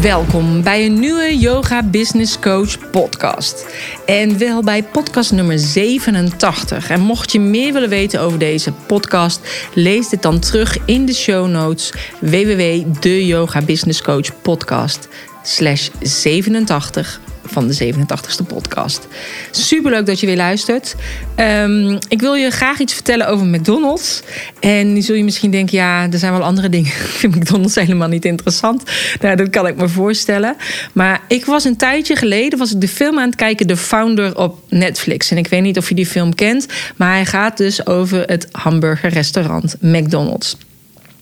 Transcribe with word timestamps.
Welkom 0.00 0.62
bij 0.62 0.86
een 0.86 1.00
nieuwe 1.00 1.38
Yoga 1.38 1.82
Business 1.82 2.38
Coach 2.38 2.90
podcast. 2.90 3.66
En 4.06 4.38
wel 4.38 4.62
bij 4.62 4.82
podcast 4.82 5.32
nummer 5.32 5.58
87. 5.58 6.90
En 6.90 7.00
mocht 7.00 7.32
je 7.32 7.40
meer 7.40 7.72
willen 7.72 7.88
weten 7.88 8.20
over 8.20 8.38
deze 8.38 8.72
podcast, 8.86 9.68
lees 9.74 10.08
dit 10.08 10.22
dan 10.22 10.38
terug 10.38 10.78
in 10.84 11.06
de 11.06 11.14
show 11.14 11.48
notes 11.48 11.92
www.deyogabusinesscoachpodcast 12.20 15.08
slash 15.42 15.88
87 16.00 17.20
van 17.44 17.68
de 17.68 17.94
87ste 17.94 18.46
podcast. 18.46 19.06
Superleuk 19.50 20.06
dat 20.06 20.20
je 20.20 20.26
weer 20.26 20.36
luistert. 20.36 20.94
Ehm, 21.34 21.98
ik 22.08 22.20
wil 22.20 22.34
je 22.34 22.50
graag 22.50 22.78
iets 22.78 22.94
vertellen 22.94 23.28
over 23.28 23.46
McDonald's. 23.46 24.22
En 24.60 24.92
nu 24.92 25.00
zul 25.00 25.14
je 25.14 25.24
misschien 25.24 25.50
denken, 25.50 25.76
ja, 25.76 26.08
er 26.10 26.18
zijn 26.18 26.32
wel 26.32 26.42
andere 26.42 26.68
dingen. 26.68 26.90
Ik 26.90 26.96
vind 27.20 27.36
McDonald's 27.36 27.74
helemaal 27.74 28.08
niet 28.08 28.24
interessant. 28.24 28.82
Nou, 29.20 29.36
dat 29.36 29.50
kan 29.50 29.66
ik 29.66 29.76
me 29.76 29.88
voorstellen. 29.88 30.56
Maar 30.92 31.20
ik 31.28 31.44
was 31.44 31.64
een 31.64 31.76
tijdje 31.76 32.16
geleden 32.16 32.58
was 32.58 32.72
ik 32.72 32.80
de 32.80 32.88
film 32.88 33.18
aan 33.18 33.26
het 33.26 33.36
kijken, 33.36 33.66
The 33.66 33.76
Founder 33.76 34.36
op 34.36 34.58
Netflix. 34.68 35.30
En 35.30 35.36
ik 35.36 35.46
weet 35.46 35.62
niet 35.62 35.78
of 35.78 35.88
je 35.88 35.94
die 35.94 36.06
film 36.06 36.34
kent, 36.34 36.66
maar 36.96 37.12
hij 37.12 37.26
gaat 37.26 37.56
dus 37.56 37.86
over 37.86 38.22
het 38.26 38.48
hamburgerrestaurant 38.50 39.76
McDonald's. 39.80 40.56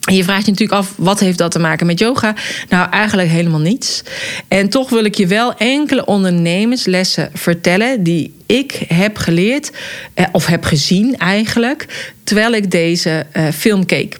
Je 0.09 0.23
vraagt 0.23 0.45
je 0.45 0.51
natuurlijk 0.51 0.79
af, 0.79 0.93
wat 0.97 1.19
heeft 1.19 1.37
dat 1.37 1.51
te 1.51 1.59
maken 1.59 1.85
met 1.85 1.99
yoga? 1.99 2.35
Nou, 2.69 2.89
eigenlijk 2.89 3.29
helemaal 3.29 3.59
niets. 3.59 4.03
En 4.47 4.69
toch 4.69 4.89
wil 4.89 5.03
ik 5.03 5.15
je 5.15 5.27
wel 5.27 5.53
enkele 5.57 6.05
ondernemerslessen 6.05 7.29
vertellen 7.33 8.03
die 8.03 8.33
ik 8.45 8.83
heb 8.87 9.17
geleerd, 9.17 9.71
eh, 10.13 10.25
of 10.31 10.45
heb 10.45 10.63
gezien 10.63 11.17
eigenlijk, 11.17 12.13
terwijl 12.23 12.51
ik 12.51 12.71
deze 12.71 13.25
eh, 13.31 13.47
film 13.53 13.85
keek. 13.85 14.19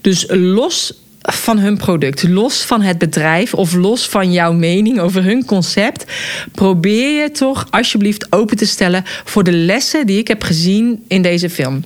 Dus 0.00 0.24
los 0.28 0.92
van 1.20 1.58
hun 1.58 1.76
product, 1.76 2.28
los 2.28 2.62
van 2.62 2.82
het 2.82 2.98
bedrijf 2.98 3.54
of 3.54 3.74
los 3.74 4.08
van 4.08 4.32
jouw 4.32 4.52
mening 4.52 5.00
over 5.00 5.24
hun 5.24 5.44
concept, 5.44 6.04
probeer 6.52 7.22
je 7.22 7.30
toch 7.30 7.66
alsjeblieft 7.70 8.32
open 8.32 8.56
te 8.56 8.66
stellen 8.66 9.04
voor 9.24 9.44
de 9.44 9.52
lessen 9.52 10.06
die 10.06 10.18
ik 10.18 10.28
heb 10.28 10.42
gezien 10.42 11.04
in 11.08 11.22
deze 11.22 11.50
film. 11.50 11.82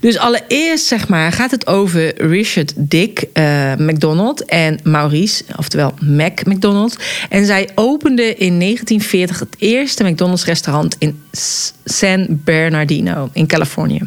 Dus 0.00 0.18
allereerst 0.18 0.86
zeg 0.86 1.08
maar, 1.08 1.32
gaat 1.32 1.50
het 1.50 1.66
over 1.66 2.22
Richard 2.28 2.72
Dick 2.76 3.24
uh, 3.34 3.72
McDonald 3.76 4.44
en 4.44 4.80
Maurice, 4.82 5.44
oftewel 5.56 5.94
Mac 6.00 6.44
McDonald. 6.44 6.96
En 7.28 7.46
zij 7.46 7.68
openden 7.74 8.38
in 8.38 8.58
1940 8.58 9.38
het 9.38 9.56
eerste 9.58 10.04
McDonald's 10.04 10.44
restaurant 10.44 10.96
in 10.98 11.22
San 11.84 12.26
Bernardino 12.28 13.30
in 13.32 13.46
Californië. 13.46 14.00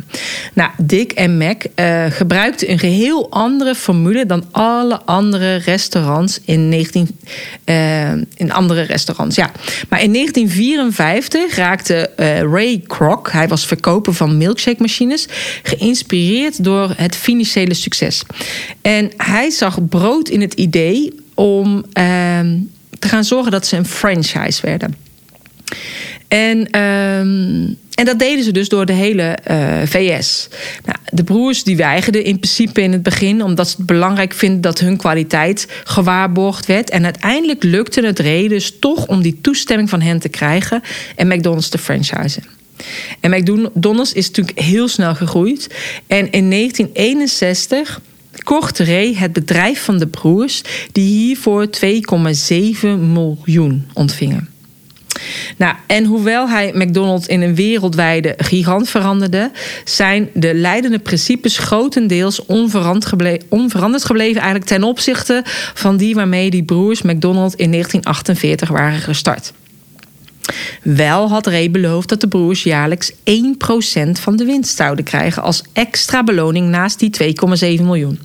Nou, 0.53 0.69
Dick 0.77 1.11
en 1.11 1.37
Mac 1.37 1.63
uh, 1.75 2.05
gebruikten 2.09 2.71
een 2.71 2.79
geheel 2.79 3.31
andere 3.31 3.75
formule 3.75 4.25
dan 4.25 4.43
alle 4.51 5.01
andere 5.05 5.55
restaurants 5.55 6.39
in, 6.45 6.69
19, 6.69 7.19
uh, 7.65 8.11
eh, 8.11 8.21
in 8.35 8.51
andere 8.51 8.81
restaurants. 8.81 9.35
Ja. 9.35 9.51
Maar 9.89 10.01
in 10.01 10.13
1954 10.13 11.55
raakte 11.55 12.09
Ray 12.51 12.83
Kroc, 12.87 13.31
hij 13.31 13.47
was 13.47 13.65
verkoper 13.65 14.13
van 14.13 14.37
milkshake 14.37 14.81
machines 14.81 15.27
geïnspireerd 15.63 16.63
door 16.63 16.93
het 16.97 17.15
financiële 17.15 17.73
succes. 17.73 18.23
En 18.81 19.11
hij 19.17 19.49
zag 19.49 19.87
brood 19.87 20.29
in 20.29 20.41
het 20.41 20.53
idee 20.53 21.13
om 21.33 21.85
ehm, 21.93 22.57
te 22.99 23.07
gaan 23.07 23.23
zorgen 23.23 23.51
dat 23.51 23.67
ze 23.67 23.77
een 23.77 23.85
franchise 23.85 24.61
werden. 24.61 24.95
En, 26.27 26.69
ehm, 26.69 27.73
en 27.93 28.05
dat 28.05 28.19
deden 28.19 28.43
ze 28.43 28.51
dus 28.51 28.69
door 28.69 28.85
de 28.85 28.93
hele 28.93 29.23
eh, 29.23 29.81
VS. 29.85 30.47
Nou, 30.85 30.97
de 31.11 31.23
broers 31.23 31.63
die 31.63 31.77
weigerden 31.77 32.23
in 32.23 32.39
principe 32.39 32.81
in 32.81 32.91
het 32.91 33.03
begin, 33.03 33.43
omdat 33.43 33.69
ze 33.69 33.75
het 33.77 33.85
belangrijk 33.85 34.33
vinden 34.33 34.61
dat 34.61 34.79
hun 34.79 34.97
kwaliteit 34.97 35.67
gewaarborgd 35.83 36.65
werd. 36.65 36.89
En 36.89 37.03
uiteindelijk 37.03 37.63
lukte 37.63 38.05
het 38.05 38.19
Reders 38.19 38.79
toch 38.79 39.07
om 39.07 39.21
die 39.21 39.39
toestemming 39.41 39.89
van 39.89 40.01
hen 40.01 40.19
te 40.19 40.29
krijgen 40.29 40.81
en 41.15 41.27
McDonald's 41.27 41.69
te 41.69 41.77
franchisen. 41.77 42.58
En 43.19 43.31
McDonald's 43.31 44.13
is 44.13 44.27
natuurlijk 44.27 44.59
heel 44.59 44.87
snel 44.87 45.15
gegroeid. 45.15 45.67
En 46.07 46.31
in 46.31 46.49
1961 46.49 48.01
kocht 48.43 48.79
Ray 48.79 49.13
het 49.13 49.33
bedrijf 49.33 49.83
van 49.83 49.97
de 49.97 50.07
broers, 50.07 50.61
die 50.91 51.07
hiervoor 51.07 51.67
2,7 51.67 52.87
miljoen 52.99 53.87
ontvingen. 53.93 54.49
Nou, 55.57 55.75
en 55.87 56.05
hoewel 56.05 56.49
hij 56.49 56.71
McDonald's 56.73 57.27
in 57.27 57.41
een 57.41 57.55
wereldwijde 57.55 58.33
gigant 58.37 58.89
veranderde, 58.89 59.51
zijn 59.83 60.29
de 60.33 60.53
leidende 60.53 60.99
principes 60.99 61.57
grotendeels 61.57 62.45
onveranderd 62.45 64.05
gebleven, 64.05 64.41
eigenlijk 64.41 64.65
ten 64.65 64.83
opzichte 64.83 65.41
van 65.73 65.97
die 65.97 66.15
waarmee 66.15 66.49
die 66.49 66.63
broers 66.63 67.01
McDonald's 67.01 67.55
in 67.55 67.71
1948 67.71 68.69
waren 68.69 68.99
gestart. 68.99 69.53
Wel 70.81 71.29
had 71.29 71.47
Ray 71.47 71.71
beloofd 71.71 72.09
dat 72.09 72.21
de 72.21 72.27
broers 72.27 72.63
jaarlijks 72.63 73.11
1% 73.11 73.15
van 74.11 74.35
de 74.35 74.45
winst 74.45 74.75
zouden 74.75 75.05
krijgen 75.05 75.43
als 75.43 75.63
extra 75.73 76.23
beloning 76.23 76.67
naast 76.67 76.99
die 76.99 77.35
2,7 77.77 77.83
miljoen. 77.83 78.19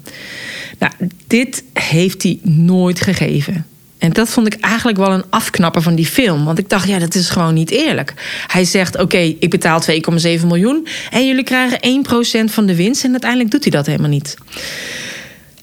Nou, 0.78 0.92
dit 1.26 1.64
heeft 1.72 2.22
hij 2.22 2.38
nooit 2.42 3.00
gegeven. 3.00 3.66
En 4.04 4.12
dat 4.12 4.28
vond 4.28 4.46
ik 4.46 4.54
eigenlijk 4.60 4.98
wel 4.98 5.10
een 5.10 5.24
afknapper 5.30 5.82
van 5.82 5.94
die 5.94 6.06
film. 6.06 6.44
Want 6.44 6.58
ik 6.58 6.68
dacht, 6.68 6.88
ja, 6.88 6.98
dat 6.98 7.14
is 7.14 7.30
gewoon 7.30 7.54
niet 7.54 7.70
eerlijk. 7.70 8.14
Hij 8.46 8.64
zegt, 8.64 8.98
oké, 8.98 9.18
ik 9.18 9.50
betaal 9.50 9.82
2,7 9.90 10.46
miljoen... 10.46 10.86
en 11.10 11.26
jullie 11.26 11.44
krijgen 11.44 12.04
1% 12.48 12.52
van 12.52 12.66
de 12.66 12.76
winst... 12.76 13.04
en 13.04 13.10
uiteindelijk 13.10 13.50
doet 13.50 13.62
hij 13.62 13.72
dat 13.72 13.86
helemaal 13.86 14.08
niet. 14.08 14.36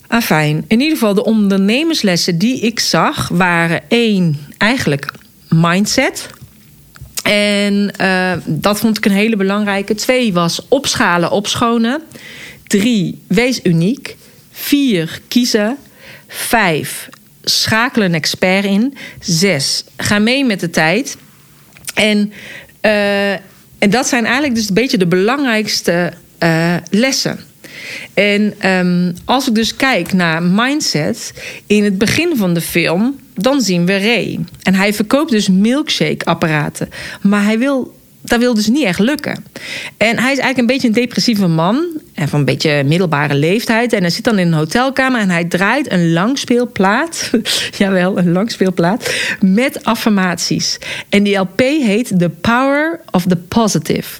Afijn, 0.07 0.65
in 0.67 0.79
ieder 0.79 0.97
geval 0.97 1.13
de 1.13 1.23
ondernemerslessen 1.23 2.37
die 2.37 2.59
ik 2.59 2.79
zag... 2.79 3.27
waren 3.27 3.81
één, 3.87 4.37
eigenlijk 4.57 5.11
mindset... 5.49 6.29
En 7.23 7.93
uh, 8.01 8.33
dat 8.45 8.79
vond 8.79 8.97
ik 8.97 9.05
een 9.05 9.11
hele 9.11 9.35
belangrijke. 9.35 9.95
Twee 9.95 10.33
was 10.33 10.65
opschalen, 10.67 11.31
opschonen. 11.31 12.01
Drie, 12.67 13.23
wees 13.27 13.59
uniek. 13.63 14.15
Vier, 14.51 15.21
kiezen. 15.27 15.77
Vijf, 16.27 17.09
schakel 17.43 18.03
een 18.03 18.13
expert 18.13 18.65
in. 18.65 18.97
Zes, 19.19 19.83
ga 19.97 20.19
mee 20.19 20.45
met 20.45 20.59
de 20.59 20.69
tijd. 20.69 21.17
En, 21.93 22.33
uh, 22.81 23.31
en 23.77 23.89
dat 23.89 24.07
zijn 24.07 24.23
eigenlijk 24.23 24.55
dus 24.55 24.67
een 24.67 24.73
beetje 24.73 24.97
de 24.97 25.07
belangrijkste 25.07 26.13
uh, 26.43 26.75
lessen. 26.89 27.39
En 28.13 28.69
um, 28.69 29.13
als 29.25 29.47
ik 29.47 29.55
dus 29.55 29.75
kijk 29.75 30.13
naar 30.13 30.43
mindset, 30.43 31.33
in 31.67 31.83
het 31.83 31.97
begin 31.97 32.35
van 32.35 32.53
de 32.53 32.61
film, 32.61 33.19
dan 33.33 33.61
zien 33.61 33.85
we 33.85 33.97
Ray. 33.97 34.39
En 34.61 34.73
hij 34.73 34.93
verkoopt 34.93 35.31
dus 35.31 35.49
milkshake-apparaten. 35.49 36.89
Maar 37.21 37.43
hij 37.43 37.59
wil, 37.59 37.95
dat 38.21 38.39
wil 38.39 38.53
dus 38.53 38.67
niet 38.67 38.83
echt 38.83 38.99
lukken. 38.99 39.45
En 39.97 40.19
hij 40.19 40.31
is 40.31 40.39
eigenlijk 40.39 40.57
een 40.57 40.65
beetje 40.65 40.87
een 40.87 40.93
depressieve 40.93 41.47
man. 41.47 41.85
En 42.13 42.27
van 42.27 42.39
een 42.39 42.45
beetje 42.45 42.83
middelbare 42.83 43.35
leeftijd. 43.35 43.93
En 43.93 44.01
hij 44.01 44.09
zit 44.09 44.23
dan 44.23 44.39
in 44.39 44.47
een 44.47 44.53
hotelkamer 44.53 45.21
en 45.21 45.29
hij 45.29 45.45
draait 45.45 45.91
een 45.91 46.13
langspeelplaat. 46.13 47.29
jawel, 47.77 48.17
een 48.17 48.31
langspeelplaat. 48.31 49.13
Met 49.39 49.83
affirmaties. 49.83 50.77
En 51.09 51.23
die 51.23 51.37
LP 51.37 51.59
heet 51.59 52.19
The 52.19 52.29
Power 52.29 52.99
of 53.11 53.25
the 53.25 53.37
Positive 53.37 54.19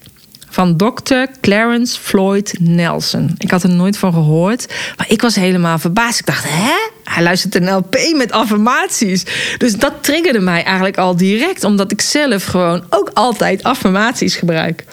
van 0.52 0.78
Dr. 0.78 1.16
Clarence 1.42 2.00
Floyd 2.00 2.58
Nelson. 2.60 3.36
Ik 3.38 3.52
had 3.52 3.64
er 3.64 3.70
nooit 3.70 3.98
van 3.98 4.14
gehoord, 4.14 4.74
maar 4.98 5.10
ik 5.10 5.22
was 5.22 5.36
helemaal 5.36 5.80
verbaasd. 5.80 6.20
Ik 6.20 6.26
dacht, 6.26 6.46
hè? 6.48 6.90
Hij 7.04 7.24
luistert 7.24 7.56
een 7.56 7.72
LP 7.72 7.98
met 8.16 8.32
affirmaties. 8.32 9.26
Dus 9.58 9.76
dat 9.76 9.94
triggerde 10.02 10.40
mij 10.40 10.64
eigenlijk 10.64 10.98
al 10.98 11.16
direct, 11.16 11.64
omdat 11.64 11.92
ik 11.92 12.02
zelf 12.02 12.44
gewoon 12.44 12.84
ook 12.90 13.12
altijd 13.14 13.64
affirmaties 13.64 14.36
gebruik. 14.36 14.84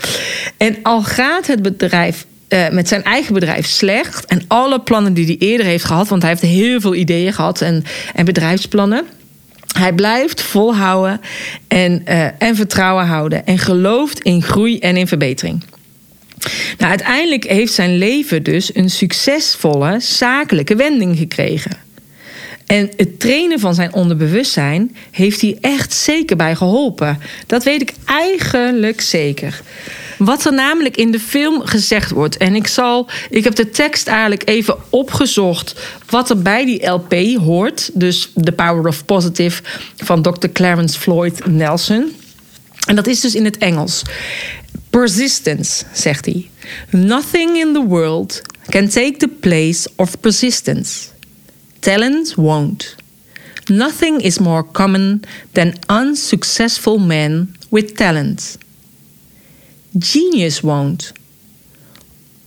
En 0.57 0.77
al 0.83 1.03
gaat 1.03 1.47
het 1.47 1.63
bedrijf 1.63 2.27
uh, 2.49 2.69
met 2.69 2.89
zijn 2.89 3.03
eigen 3.03 3.35
bedrijf 3.35 3.67
slecht. 3.67 4.25
En 4.25 4.43
alle 4.47 4.81
plannen 4.81 5.15
die 5.15 5.27
hij 5.27 5.37
eerder 5.39 5.67
heeft 5.67 5.85
gehad, 5.85 6.09
want 6.09 6.23
hij 6.23 6.31
heeft 6.31 6.43
heel 6.43 6.81
veel 6.81 6.95
ideeën 6.95 7.33
gehad 7.33 7.61
en, 7.61 7.85
en 8.15 8.25
bedrijfsplannen. 8.25 9.05
Hij 9.79 9.93
blijft 9.93 10.43
volhouden 10.43 11.21
en, 11.69 12.03
uh, 12.09 12.43
en 12.43 12.57
vertrouwen 12.57 13.07
houden. 13.07 13.47
En 13.47 13.59
gelooft 13.59 14.21
in 14.21 14.43
groei 14.43 14.79
en 14.79 14.97
in 14.97 15.07
verbetering. 15.07 15.65
Nou, 16.79 16.91
uiteindelijk 16.91 17.45
heeft 17.45 17.73
zijn 17.73 17.99
leven 17.99 18.43
dus 18.43 18.75
een 18.75 18.91
succesvolle 18.91 20.01
zakelijke 20.01 20.77
wending 20.77 21.19
gekregen. 21.19 21.77
En 22.67 22.91
het 22.97 23.21
trainen 23.21 23.61
van 23.61 23.75
zijn 23.75 23.93
onderbewustzijn 23.93 24.97
heeft 25.11 25.41
hij 25.41 25.59
echt 25.61 25.93
zeker 25.93 26.37
bij 26.37 26.55
geholpen. 26.55 27.19
Dat 27.47 27.65
weet 27.65 27.81
ik 27.81 27.93
eigenlijk 28.05 29.01
zeker. 29.01 29.61
Wat 30.19 30.45
er 30.45 30.53
namelijk 30.53 30.97
in 30.97 31.11
de 31.11 31.21
film 31.21 31.61
gezegd 31.67 32.11
wordt. 32.11 32.37
En 32.37 32.55
ik 32.55 32.67
zal. 32.67 33.09
Ik 33.31 33.45
heb 33.45 33.55
de 33.55 33.71
tekst 33.71 34.07
eigenlijk 34.07 34.49
even 34.49 34.77
opgezocht. 34.91 35.75
Wat 36.11 36.31
er 36.31 36.43
bij 36.43 36.65
die 36.65 36.87
LP 36.87 37.15
hoort. 37.41 37.91
Dus 37.95 38.31
The 38.43 38.53
Power 38.53 38.87
of 38.87 39.05
Positive 39.05 39.63
van 39.97 40.23
Dr. 40.23 40.49
Clarence 40.53 40.99
Floyd 40.99 41.47
Nelson. 41.47 42.13
En 42.87 42.97
dat 42.97 43.07
is 43.07 43.21
dus 43.21 43.35
in 43.35 43.45
het 43.45 43.59
Engels. 43.59 44.03
Persistence, 44.91 45.85
zegt 45.93 46.25
hij. 46.25 46.51
Nothing 46.91 47.57
in 47.57 47.73
the 47.73 47.85
world 47.87 48.43
can 48.69 48.89
take 48.89 49.17
the 49.17 49.29
place 49.29 49.89
of 49.97 50.21
persistence. 50.21 51.09
Talent 51.79 52.35
won't. 52.35 52.97
Nothing 53.67 54.23
is 54.23 54.39
more 54.39 54.65
common 54.73 55.21
than 55.53 55.75
unsuccessful 55.87 56.99
men 56.99 57.57
with 57.71 57.97
talent. 57.97 58.59
Genius 59.97 60.63
won't. 60.63 61.13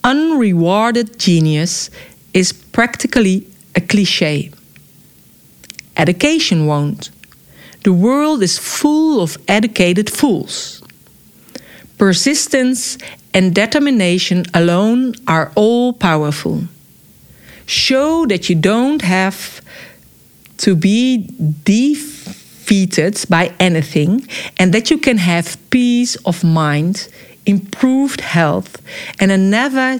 Unrewarded 0.03 1.19
genius 1.19 1.89
is 2.33 2.53
practically 2.53 3.47
a 3.75 3.81
cliche. 3.81 4.51
Education 5.97 6.65
won't. 6.65 7.09
The 7.83 7.93
world 7.93 8.43
is 8.43 8.57
full 8.57 9.21
of 9.21 9.37
educated 9.47 10.09
fools. 10.09 10.81
Persistence 11.97 12.97
and 13.33 13.53
determination 13.55 14.45
alone 14.53 15.15
are 15.27 15.51
all 15.55 15.93
powerful. 15.93 16.63
Show 17.65 18.25
that 18.27 18.49
you 18.49 18.55
don't 18.55 19.01
have 19.01 19.61
to 20.57 20.75
be 20.75 21.29
defeated 21.63 23.23
by 23.29 23.53
anything 23.59 24.27
and 24.57 24.73
that 24.73 24.91
you 24.91 24.97
can 24.97 25.17
have 25.17 25.57
peace 25.69 26.15
of 26.17 26.43
mind, 26.43 27.07
improved 27.45 28.21
health, 28.21 28.81
and 29.19 29.31
a 29.31 29.37
never 29.37 29.99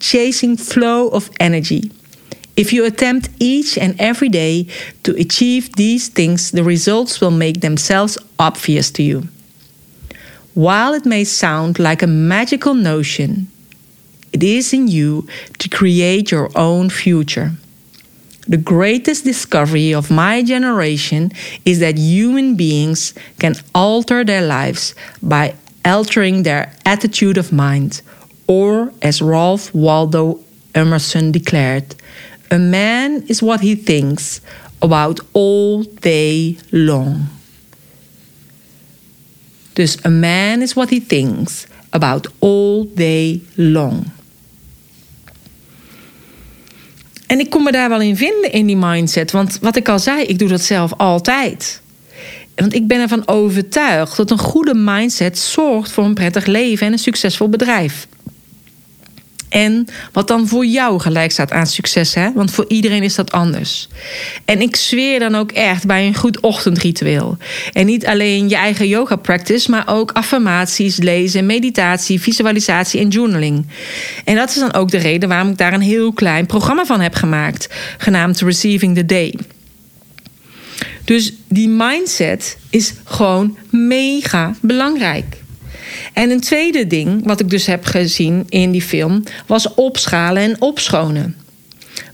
chasing 0.00 0.56
flow 0.56 1.08
of 1.08 1.30
energy. 1.40 1.90
If 2.56 2.72
you 2.72 2.84
attempt 2.84 3.30
each 3.38 3.78
and 3.78 3.94
every 4.00 4.28
day 4.28 4.66
to 5.04 5.14
achieve 5.16 5.76
these 5.76 6.08
things, 6.08 6.50
the 6.50 6.64
results 6.64 7.20
will 7.20 7.30
make 7.30 7.60
themselves 7.60 8.18
obvious 8.38 8.90
to 8.92 9.02
you. 9.02 9.28
While 10.54 10.92
it 10.92 11.06
may 11.06 11.22
sound 11.22 11.78
like 11.78 12.02
a 12.02 12.08
magical 12.08 12.74
notion, 12.74 13.46
it 14.32 14.42
is 14.42 14.72
in 14.72 14.88
you 14.88 15.28
to 15.58 15.68
create 15.68 16.32
your 16.32 16.50
own 16.56 16.90
future. 16.90 17.52
The 18.48 18.56
greatest 18.56 19.24
discovery 19.24 19.94
of 19.94 20.10
my 20.10 20.42
generation 20.42 21.30
is 21.64 21.78
that 21.78 21.96
human 21.96 22.56
beings 22.56 23.14
can 23.38 23.54
alter 23.74 24.24
their 24.24 24.42
lives 24.42 24.94
by 25.22 25.54
altering 25.88 26.44
their 26.44 26.72
attitude 26.82 27.38
of 27.38 27.50
mind, 27.50 28.02
or 28.46 28.92
as 29.00 29.20
Ralph 29.20 29.70
Waldo 29.72 30.38
Emerson 30.74 31.32
declared, 31.32 31.94
a 32.50 32.58
man 32.58 33.22
is 33.26 33.40
what 33.40 33.60
he 33.60 33.74
thinks 33.74 34.40
about 34.80 35.20
all 35.32 35.84
day 36.00 36.56
long. 36.70 37.28
Dus 39.72 39.96
a 40.04 40.10
man 40.10 40.62
is 40.62 40.74
what 40.74 40.90
he 40.90 41.00
thinks 41.00 41.66
about 41.92 42.26
all 42.40 42.84
day 42.94 43.40
long. 43.54 44.10
En 47.26 47.40
ik 47.40 47.50
kon 47.50 47.62
me 47.62 47.72
daar 47.72 47.88
wel 47.88 48.00
in 48.00 48.16
vinden 48.16 48.52
in 48.52 48.66
die 48.66 48.76
mindset. 48.76 49.30
Want 49.30 49.58
wat 49.60 49.76
ik 49.76 49.88
al 49.88 49.98
zei, 49.98 50.22
ik 50.22 50.38
doe 50.38 50.48
dat 50.48 50.62
zelf 50.62 50.92
altijd. 50.96 51.80
Want 52.58 52.74
ik 52.74 52.86
ben 52.86 53.00
ervan 53.00 53.28
overtuigd 53.28 54.16
dat 54.16 54.30
een 54.30 54.38
goede 54.38 54.74
mindset 54.74 55.38
zorgt 55.38 55.90
voor 55.90 56.04
een 56.04 56.14
prettig 56.14 56.46
leven 56.46 56.86
en 56.86 56.92
een 56.92 56.98
succesvol 56.98 57.48
bedrijf. 57.48 58.06
En 59.48 59.86
wat 60.12 60.28
dan 60.28 60.48
voor 60.48 60.66
jou 60.66 61.00
gelijk 61.00 61.30
staat 61.30 61.52
aan 61.52 61.66
succes, 61.66 62.14
hè? 62.14 62.32
Want 62.32 62.50
voor 62.50 62.64
iedereen 62.68 63.02
is 63.02 63.14
dat 63.14 63.32
anders. 63.32 63.88
En 64.44 64.60
ik 64.60 64.76
zweer 64.76 65.18
dan 65.18 65.34
ook 65.34 65.52
echt 65.52 65.86
bij 65.86 66.06
een 66.06 66.14
goed 66.14 66.40
ochtendritueel. 66.40 67.36
En 67.72 67.86
niet 67.86 68.06
alleen 68.06 68.48
je 68.48 68.56
eigen 68.56 68.88
yoga 68.88 69.16
practice, 69.16 69.70
maar 69.70 69.84
ook 69.86 70.12
affirmaties, 70.12 70.96
lezen, 70.96 71.46
meditatie, 71.46 72.20
visualisatie 72.20 73.00
en 73.00 73.08
journaling. 73.08 73.66
En 74.24 74.36
dat 74.36 74.48
is 74.48 74.58
dan 74.58 74.74
ook 74.74 74.90
de 74.90 74.98
reden 74.98 75.28
waarom 75.28 75.50
ik 75.50 75.58
daar 75.58 75.72
een 75.72 75.80
heel 75.80 76.12
klein 76.12 76.46
programma 76.46 76.84
van 76.84 77.00
heb 77.00 77.14
gemaakt, 77.14 77.68
genaamd 77.98 78.40
Receiving 78.40 78.94
the 78.94 79.06
Day. 79.06 79.34
Dus 81.08 81.32
die 81.46 81.68
mindset 81.68 82.56
is 82.70 82.92
gewoon 83.04 83.56
mega 83.70 84.54
belangrijk. 84.60 85.42
En 86.12 86.30
een 86.30 86.40
tweede 86.40 86.86
ding, 86.86 87.24
wat 87.24 87.40
ik 87.40 87.50
dus 87.50 87.66
heb 87.66 87.84
gezien 87.84 88.44
in 88.48 88.70
die 88.70 88.82
film, 88.82 89.22
was 89.46 89.74
opschalen 89.74 90.42
en 90.42 90.60
opschonen. 90.60 91.36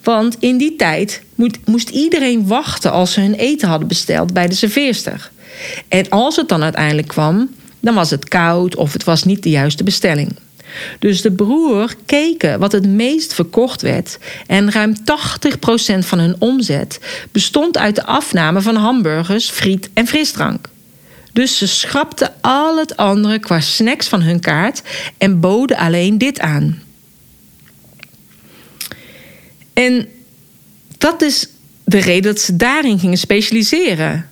Want 0.02 0.37
in 0.41 0.58
die 0.58 0.76
tijd 0.76 1.23
moest 1.64 1.88
iedereen 1.88 2.46
wachten 2.46 2.93
als 2.93 3.12
ze 3.12 3.20
hun 3.20 3.35
eten 3.35 3.69
hadden 3.69 3.88
besteld 3.88 4.32
bij 4.32 4.46
de 4.46 4.55
serveerster. 4.55 5.31
En 5.88 6.08
als 6.08 6.37
het 6.37 6.49
dan 6.49 6.62
uiteindelijk 6.62 7.08
kwam, 7.08 7.50
dan 7.81 7.94
was 7.94 8.11
het 8.11 8.29
koud 8.29 8.76
of 8.76 8.93
het 8.93 9.05
was 9.05 9.25
niet 9.25 9.43
de 9.43 9.50
juiste 9.50 9.85
bestelling. 9.85 10.37
Dus 10.99 11.23
de 11.23 11.32
broer 11.32 11.94
keken 12.06 12.59
wat 12.59 12.73
het 12.73 12.87
meest 12.87 13.35
verkocht 13.35 13.82
werd. 13.82 14.19
En 14.47 14.71
ruim 14.71 14.94
80% 14.94 15.99
van 15.99 16.19
hun 16.19 16.37
omzet 16.38 17.00
bestond 17.32 17.79
uit 17.79 17.94
de 17.94 18.05
afname 18.05 18.61
van 18.61 18.76
hamburgers, 18.76 19.50
friet 19.50 19.91
en 19.94 20.06
frisdrank. 20.06 20.69
Dus 21.32 21.59
ze 21.59 21.67
schrapten 21.67 22.32
al 22.41 22.79
het 22.79 22.97
andere 22.97 23.38
qua 23.38 23.61
snacks 23.61 24.09
van 24.09 24.23
hun 24.23 24.41
kaart 24.41 24.82
en 25.19 25.41
boden 25.41 25.76
alleen 25.76 26.19
dit 26.19 26.41
aan. 26.41 26.82
En 29.73 30.09
dat 30.99 31.23
is 31.23 31.49
de 31.85 31.99
reden 31.99 32.35
dat 32.35 32.41
ze 32.41 32.56
daarin 32.56 32.99
gingen 32.99 33.19
specialiseren. 33.19 34.29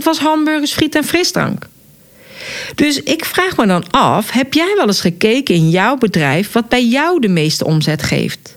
80% 0.00 0.02
was 0.02 0.18
hamburgers, 0.18 0.72
friet 0.72 0.94
en 0.94 1.04
frisdrank. 1.04 1.68
Dus 2.74 3.02
ik 3.02 3.24
vraag 3.24 3.56
me 3.56 3.66
dan 3.66 3.90
af: 3.90 4.30
heb 4.30 4.54
jij 4.54 4.72
wel 4.76 4.86
eens 4.86 5.00
gekeken 5.00 5.54
in 5.54 5.70
jouw 5.70 5.96
bedrijf 5.96 6.52
wat 6.52 6.68
bij 6.68 6.86
jou 6.86 7.20
de 7.20 7.28
meeste 7.28 7.64
omzet 7.64 8.02
geeft? 8.02 8.56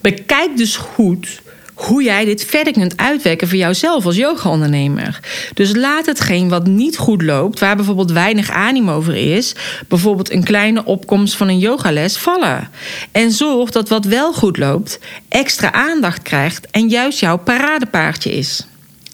Bekijk 0.00 0.56
dus 0.56 0.76
goed 0.76 1.42
hoe 1.76 2.02
jij 2.02 2.24
dit 2.24 2.44
verder 2.44 2.72
kunt 2.72 2.96
uitwerken 2.96 3.48
voor 3.48 3.56
jouzelf 3.56 4.06
als 4.06 4.16
yoga-ondernemer. 4.16 5.20
Dus 5.54 5.74
laat 5.74 6.06
hetgeen 6.06 6.48
wat 6.48 6.66
niet 6.66 6.96
goed 6.96 7.22
loopt, 7.22 7.58
waar 7.58 7.76
bijvoorbeeld 7.76 8.12
weinig 8.12 8.50
animo 8.50 8.94
over 8.94 9.16
is, 9.16 9.54
bijvoorbeeld 9.88 10.30
een 10.30 10.44
kleine 10.44 10.84
opkomst 10.84 11.36
van 11.36 11.48
een 11.48 11.58
yogales, 11.58 12.16
vallen. 12.16 12.70
En 13.12 13.32
zorg 13.32 13.70
dat 13.70 13.88
wat 13.88 14.04
wel 14.04 14.32
goed 14.32 14.56
loopt, 14.56 14.98
extra 15.28 15.72
aandacht 15.72 16.22
krijgt 16.22 16.66
en 16.70 16.88
juist 16.88 17.20
jouw 17.20 17.38
paradepaardje 17.38 18.32
is. 18.32 18.66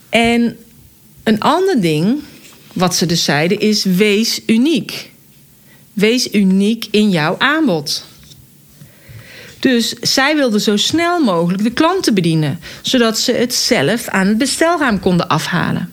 En 0.08 0.56
een 1.22 1.40
ander 1.40 1.80
ding, 1.80 2.20
wat 2.72 2.94
ze 2.94 3.06
dus 3.06 3.24
zeiden, 3.24 3.60
is 3.60 3.84
wees 3.84 4.40
uniek. 4.46 5.10
Wees 5.92 6.32
uniek 6.32 6.86
in 6.90 7.10
jouw 7.10 7.34
aanbod. 7.38 8.04
Dus 9.58 9.88
zij 9.88 10.36
wilden 10.36 10.60
zo 10.60 10.76
snel 10.76 11.20
mogelijk 11.20 11.62
de 11.62 11.70
klanten 11.70 12.14
bedienen, 12.14 12.60
zodat 12.82 13.18
ze 13.18 13.32
het 13.32 13.54
zelf 13.54 14.08
aan 14.08 14.26
het 14.26 14.38
bestelraam 14.38 15.00
konden 15.00 15.28
afhalen. 15.28 15.92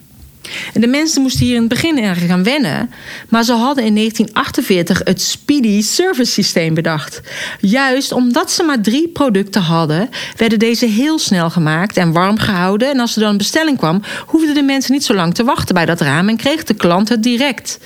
En 0.73 0.81
de 0.81 0.87
mensen 0.87 1.21
moesten 1.21 1.45
hier 1.45 1.55
in 1.55 1.59
het 1.59 1.69
begin 1.69 2.03
erg 2.03 2.25
gaan 2.25 2.43
wennen, 2.43 2.91
maar 3.29 3.43
ze 3.43 3.53
hadden 3.53 3.85
in 3.85 3.95
1948 3.95 5.01
het 5.03 5.21
Speedy 5.21 5.81
Service 5.81 6.31
Systeem 6.31 6.73
bedacht. 6.73 7.21
Juist 7.59 8.11
omdat 8.11 8.51
ze 8.51 8.63
maar 8.63 8.81
drie 8.81 9.07
producten 9.07 9.61
hadden, 9.61 10.09
werden 10.35 10.59
deze 10.59 10.85
heel 10.85 11.19
snel 11.19 11.49
gemaakt 11.49 11.97
en 11.97 12.11
warm 12.11 12.37
gehouden. 12.37 12.89
En 12.89 12.99
als 12.99 13.15
er 13.15 13.21
dan 13.21 13.29
een 13.29 13.37
bestelling 13.37 13.77
kwam, 13.77 14.01
hoefden 14.25 14.53
de 14.53 14.61
mensen 14.61 14.93
niet 14.93 15.05
zo 15.05 15.13
lang 15.13 15.33
te 15.33 15.43
wachten 15.43 15.75
bij 15.75 15.85
dat 15.85 16.01
raam 16.01 16.29
en 16.29 16.37
kreeg 16.37 16.63
de 16.63 16.73
klant 16.73 17.09
het 17.09 17.23
direct. 17.23 17.79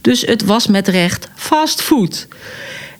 Dus 0.00 0.20
het 0.20 0.44
was 0.44 0.66
met 0.66 0.88
recht 0.88 1.28
fast 1.34 1.82
food. 1.82 2.26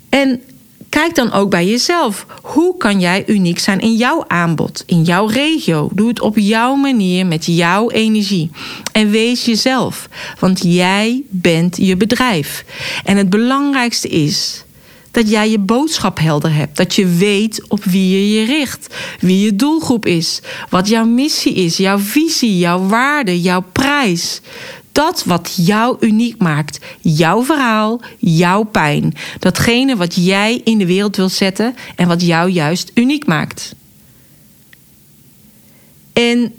En 0.09 0.41
kijk 0.89 1.15
dan 1.15 1.33
ook 1.33 1.51
bij 1.51 1.67
jezelf. 1.67 2.27
Hoe 2.43 2.77
kan 2.77 3.01
jij 3.01 3.25
uniek 3.27 3.59
zijn 3.59 3.81
in 3.81 3.95
jouw 3.95 4.25
aanbod, 4.27 4.83
in 4.87 5.03
jouw 5.03 5.27
regio? 5.27 5.89
Doe 5.93 6.09
het 6.09 6.21
op 6.21 6.39
jouw 6.39 6.75
manier 6.75 7.27
met 7.27 7.47
jouw 7.47 7.91
energie. 7.91 8.51
En 8.93 9.11
wees 9.11 9.45
jezelf, 9.45 10.09
want 10.39 10.63
jij 10.63 11.23
bent 11.29 11.77
je 11.77 11.97
bedrijf. 11.97 12.65
En 13.05 13.17
het 13.17 13.31
belangrijkste 13.31 14.09
is 14.09 14.65
dat 15.11 15.31
jij 15.31 15.51
je 15.51 15.59
boodschap 15.59 16.19
helder 16.19 16.55
hebt. 16.55 16.77
Dat 16.77 16.95
je 16.95 17.07
weet 17.07 17.69
op 17.69 17.85
wie 17.85 18.11
je 18.11 18.39
je 18.39 18.47
richt, 18.47 18.95
wie 19.21 19.45
je 19.45 19.57
doelgroep 19.57 20.07
is, 20.07 20.41
wat 20.69 20.89
jouw 20.89 21.05
missie 21.05 21.55
is, 21.55 21.77
jouw 21.77 21.99
visie, 21.99 22.59
jouw 22.59 22.87
waarde, 22.87 23.41
jouw 23.41 23.65
prijs 23.73 24.41
dat 24.99 25.25
wat 25.25 25.55
jou 25.57 25.97
uniek 26.01 26.39
maakt. 26.39 26.79
Jouw 27.01 27.45
verhaal, 27.45 28.01
jouw 28.19 28.63
pijn. 28.63 29.15
Datgene 29.39 29.97
wat 29.97 30.15
jij 30.15 30.61
in 30.65 30.79
de 30.79 30.87
wereld 30.87 31.17
wilt 31.17 31.33
zetten 31.33 31.77
en 31.97 32.09
wat 32.09 32.23
jou 32.23 32.51
juist 32.51 32.91
uniek 32.95 33.27
maakt. 33.27 33.75
En 36.13 36.53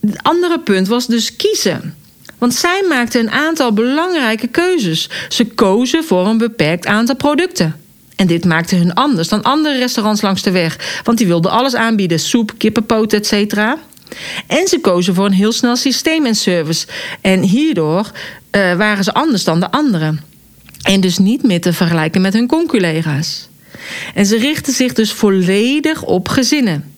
het 0.00 0.22
andere 0.22 0.60
punt 0.60 0.88
was 0.88 1.06
dus 1.06 1.36
kiezen. 1.36 1.94
Want 2.38 2.54
zij 2.54 2.84
maakten 2.88 3.20
een 3.20 3.30
aantal 3.30 3.72
belangrijke 3.72 4.46
keuzes. 4.46 5.10
Ze 5.28 5.46
kozen 5.46 6.04
voor 6.04 6.26
een 6.26 6.38
beperkt 6.38 6.86
aantal 6.86 7.16
producten. 7.16 7.80
En 8.16 8.26
dit 8.26 8.44
maakte 8.44 8.76
hun 8.76 8.94
anders 8.94 9.28
dan 9.28 9.42
andere 9.42 9.78
restaurants 9.78 10.22
langs 10.22 10.42
de 10.42 10.50
weg. 10.50 11.00
Want 11.04 11.18
die 11.18 11.26
wilden 11.26 11.50
alles 11.50 11.74
aanbieden: 11.74 12.20
soep, 12.20 12.52
kippenpoot, 12.56 13.12
etc. 13.12 13.54
En 14.46 14.66
ze 14.68 14.80
kozen 14.80 15.14
voor 15.14 15.26
een 15.26 15.32
heel 15.32 15.52
snel 15.52 15.76
systeem 15.76 16.26
en 16.26 16.34
service. 16.34 16.86
En 17.20 17.42
hierdoor 17.42 18.10
uh, 18.52 18.74
waren 18.74 19.04
ze 19.04 19.14
anders 19.14 19.44
dan 19.44 19.60
de 19.60 19.70
anderen. 19.70 20.20
En 20.82 21.00
dus 21.00 21.18
niet 21.18 21.42
meer 21.42 21.60
te 21.60 21.72
vergelijken 21.72 22.20
met 22.20 22.32
hun 22.32 22.46
conculega's. 22.46 23.48
En 24.14 24.26
ze 24.26 24.38
richtten 24.38 24.72
zich 24.72 24.92
dus 24.92 25.12
volledig 25.12 26.02
op 26.02 26.28
gezinnen. 26.28 26.94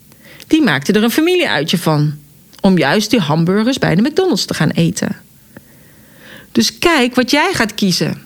Die 0.47 0.63
maakten 0.63 0.95
er 0.95 1.03
een 1.03 1.11
familieuitje 1.11 1.79
van. 1.79 2.15
Om 2.61 2.79
juist 2.79 3.11
die 3.11 3.21
hamburgers 3.21 3.79
bij 3.79 3.95
de 3.95 4.03
McDonald's 4.03 4.45
te 4.45 4.55
gaan 4.55 4.71
eten. 4.71 5.17
Dus 6.53 6.79
kijk 6.79 7.15
wat 7.15 7.31
jij 7.31 7.51
gaat 7.53 7.75
kiezen. 7.75 8.23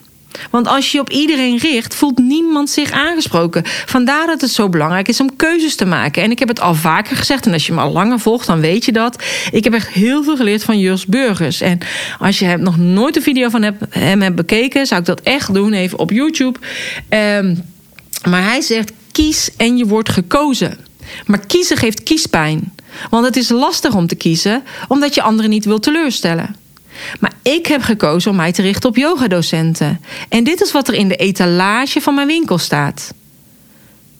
Want 0.51 0.67
als 0.67 0.91
je 0.91 0.99
op 0.99 1.09
iedereen 1.09 1.57
richt, 1.57 1.95
voelt 1.95 2.17
niemand 2.17 2.69
zich 2.69 2.91
aangesproken. 2.91 3.63
Vandaar 3.85 4.27
dat 4.27 4.41
het 4.41 4.51
zo 4.51 4.69
belangrijk 4.69 5.07
is 5.07 5.19
om 5.19 5.35
keuzes 5.35 5.75
te 5.75 5.85
maken. 5.85 6.23
En 6.23 6.31
ik 6.31 6.39
heb 6.39 6.47
het 6.47 6.61
al 6.61 6.75
vaker 6.75 7.17
gezegd, 7.17 7.45
en 7.45 7.53
als 7.53 7.67
je 7.67 7.73
me 7.73 7.81
al 7.81 7.91
langer 7.91 8.19
volgt, 8.19 8.47
dan 8.47 8.59
weet 8.59 8.85
je 8.85 8.91
dat. 8.91 9.23
Ik 9.51 9.63
heb 9.63 9.73
echt 9.73 9.87
heel 9.87 10.23
veel 10.23 10.35
geleerd 10.35 10.63
van 10.63 10.79
Jules 10.79 11.05
Burgers. 11.05 11.61
En 11.61 11.79
als 12.19 12.39
je 12.39 12.57
nog 12.57 12.77
nooit 12.77 13.15
een 13.15 13.21
video 13.21 13.49
van 13.49 13.75
hem 13.89 14.21
hebt 14.21 14.35
bekeken, 14.35 14.85
zou 14.85 14.99
ik 14.99 15.05
dat 15.05 15.21
echt 15.21 15.53
doen, 15.53 15.73
even 15.73 15.99
op 15.99 16.11
YouTube. 16.11 16.59
Um, 17.09 17.63
maar 18.29 18.43
hij 18.43 18.61
zegt: 18.61 18.91
kies 19.11 19.49
en 19.57 19.77
je 19.77 19.85
wordt 19.85 20.09
gekozen. 20.09 20.77
Maar 21.25 21.45
kiezen 21.45 21.77
geeft 21.77 22.03
kiespijn. 22.03 22.73
Want 23.09 23.25
het 23.25 23.35
is 23.35 23.49
lastig 23.49 23.95
om 23.95 24.07
te 24.07 24.15
kiezen, 24.15 24.63
omdat 24.87 25.15
je 25.15 25.21
anderen 25.21 25.51
niet 25.51 25.65
wil 25.65 25.79
teleurstellen. 25.79 26.55
Maar 27.19 27.33
ik 27.41 27.65
heb 27.65 27.81
gekozen 27.81 28.31
om 28.31 28.37
mij 28.37 28.51
te 28.51 28.61
richten 28.61 28.89
op 28.89 28.95
yogadocenten. 28.95 30.01
En 30.29 30.43
dit 30.43 30.61
is 30.61 30.71
wat 30.71 30.87
er 30.87 30.93
in 30.93 31.07
de 31.07 31.15
etalage 31.15 32.01
van 32.01 32.15
mijn 32.15 32.27
winkel 32.27 32.57
staat. 32.57 33.13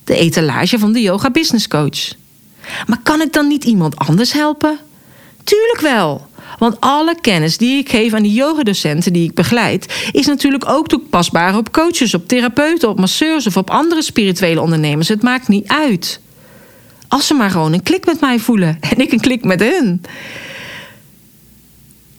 De 0.03 0.15
etalage 0.15 0.79
van 0.79 0.93
de 0.93 1.01
yoga 1.01 1.29
business 1.31 1.67
coach. 1.67 2.13
Maar 2.85 2.99
kan 3.03 3.21
ik 3.21 3.33
dan 3.33 3.47
niet 3.47 3.63
iemand 3.63 3.95
anders 3.95 4.33
helpen? 4.33 4.79
Tuurlijk 5.43 5.79
wel. 5.81 6.27
Want 6.57 6.79
alle 6.79 7.15
kennis 7.21 7.57
die 7.57 7.77
ik 7.77 7.89
geef 7.89 8.13
aan 8.13 8.23
de 8.23 8.33
yogadocenten 8.33 9.13
die 9.13 9.23
ik 9.23 9.33
begeleid, 9.33 10.09
is 10.11 10.25
natuurlijk 10.25 10.69
ook 10.69 10.87
toepasbaar 10.87 11.57
op 11.57 11.71
coaches, 11.71 12.13
op 12.13 12.27
therapeuten, 12.27 12.89
op 12.89 12.99
masseurs 12.99 13.47
of 13.47 13.57
op 13.57 13.69
andere 13.69 14.01
spirituele 14.01 14.61
ondernemers. 14.61 15.07
Het 15.07 15.21
maakt 15.21 15.47
niet 15.47 15.67
uit. 15.67 16.19
Als 17.07 17.27
ze 17.27 17.33
maar 17.33 17.49
gewoon 17.49 17.73
een 17.73 17.83
klik 17.83 18.05
met 18.05 18.19
mij 18.19 18.39
voelen 18.39 18.77
en 18.79 18.97
ik 18.97 19.11
een 19.11 19.19
klik 19.19 19.43
met 19.43 19.59
hun. 19.59 20.01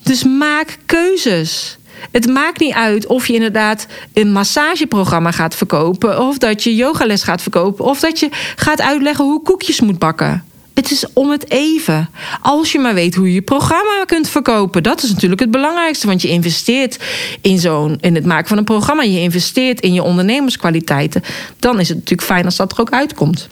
Dus 0.07 0.25
maak 0.25 0.79
keuzes. 0.87 1.79
Het 2.11 2.27
maakt 2.27 2.61
niet 2.61 2.75
uit 2.75 3.07
of 3.07 3.27
je 3.27 3.35
inderdaad 3.35 3.87
een 4.13 4.33
massageprogramma 4.33 5.31
gaat 5.31 5.55
verkopen, 5.55 6.21
of 6.21 6.39
dat 6.39 6.63
je 6.63 6.75
yogales 6.75 7.23
gaat 7.23 7.43
verkopen, 7.43 7.85
of 7.85 8.01
dat 8.01 8.21
je 8.21 8.29
gaat 8.57 8.81
uitleggen 8.81 9.25
hoe 9.25 9.43
koekjes 9.43 9.81
moet 9.81 9.99
bakken. 9.99 10.45
Het 10.75 10.91
is 10.91 11.05
om 11.13 11.31
het 11.31 11.51
even. 11.51 12.11
Als 12.43 12.73
je 12.73 12.79
maar 12.79 12.95
weet 12.95 13.15
hoe 13.15 13.29
je 13.29 13.35
je 13.35 13.43
programma 13.43 14.05
kunt 14.07 14.29
verkopen. 14.29 14.83
Dat 14.83 15.03
is 15.03 15.11
natuurlijk 15.11 15.41
het 15.41 15.51
belangrijkste. 15.51 16.07
Want 16.07 16.23
je 16.23 16.29
investeert 16.29 16.99
in, 17.41 17.59
zo'n, 17.59 17.99
in 18.01 18.15
het 18.15 18.25
maken 18.25 18.49
van 18.49 18.59
een 18.59 18.65
programma. 18.65 19.03
Je 19.03 19.21
investeert 19.21 19.81
in 19.81 19.95
je 19.95 20.03
ondernemerskwaliteiten. 20.03 21.23
Dan 21.59 21.81
is 21.81 21.89
het 21.89 21.97
natuurlijk 21.97 22.29
fijn 22.29 22.45
als 22.45 22.57
dat 22.57 22.73
er 22.73 22.81
ook 22.81 22.91
uitkomt. 22.91 23.49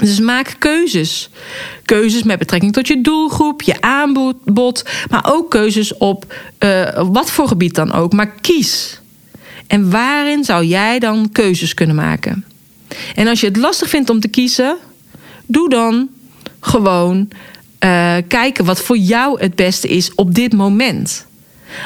Dus 0.00 0.20
maak 0.20 0.56
keuzes. 0.58 1.30
Keuzes 1.84 2.22
met 2.22 2.38
betrekking 2.38 2.72
tot 2.72 2.86
je 2.86 3.00
doelgroep, 3.00 3.62
je 3.62 3.80
aanbod, 3.80 4.84
maar 5.10 5.24
ook 5.32 5.50
keuzes 5.50 5.96
op 5.96 6.34
uh, 6.58 7.08
wat 7.12 7.30
voor 7.30 7.48
gebied 7.48 7.74
dan 7.74 7.92
ook. 7.92 8.12
Maar 8.12 8.34
kies. 8.40 9.00
En 9.66 9.90
waarin 9.90 10.44
zou 10.44 10.64
jij 10.64 10.98
dan 10.98 11.28
keuzes 11.32 11.74
kunnen 11.74 11.96
maken? 11.96 12.44
En 13.14 13.26
als 13.26 13.40
je 13.40 13.46
het 13.46 13.56
lastig 13.56 13.88
vindt 13.88 14.10
om 14.10 14.20
te 14.20 14.28
kiezen, 14.28 14.76
doe 15.46 15.68
dan 15.68 16.08
gewoon 16.60 17.28
uh, 17.84 18.16
kijken 18.28 18.64
wat 18.64 18.80
voor 18.80 18.96
jou 18.96 19.40
het 19.40 19.54
beste 19.54 19.88
is 19.88 20.14
op 20.14 20.34
dit 20.34 20.52
moment. 20.52 21.26